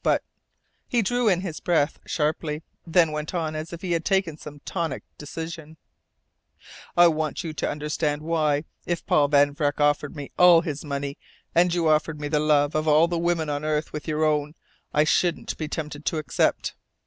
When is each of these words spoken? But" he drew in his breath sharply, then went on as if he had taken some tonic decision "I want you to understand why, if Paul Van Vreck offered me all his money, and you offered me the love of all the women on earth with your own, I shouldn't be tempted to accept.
But" 0.03 0.23
he 0.87 1.03
drew 1.03 1.29
in 1.29 1.41
his 1.41 1.59
breath 1.59 1.99
sharply, 2.07 2.63
then 2.87 3.11
went 3.11 3.35
on 3.35 3.55
as 3.55 3.71
if 3.71 3.83
he 3.83 3.91
had 3.91 4.03
taken 4.03 4.35
some 4.35 4.59
tonic 4.65 5.03
decision 5.19 5.77
"I 6.97 7.05
want 7.05 7.43
you 7.43 7.53
to 7.53 7.69
understand 7.69 8.23
why, 8.23 8.63
if 8.87 9.05
Paul 9.05 9.27
Van 9.27 9.53
Vreck 9.53 9.79
offered 9.79 10.15
me 10.15 10.31
all 10.39 10.61
his 10.61 10.83
money, 10.83 11.19
and 11.53 11.71
you 11.71 11.87
offered 11.87 12.19
me 12.19 12.29
the 12.29 12.39
love 12.39 12.73
of 12.73 12.87
all 12.87 13.07
the 13.07 13.19
women 13.19 13.47
on 13.47 13.63
earth 13.63 13.93
with 13.93 14.07
your 14.07 14.25
own, 14.25 14.55
I 14.91 15.03
shouldn't 15.03 15.55
be 15.55 15.67
tempted 15.67 16.03
to 16.07 16.17
accept. 16.17 16.73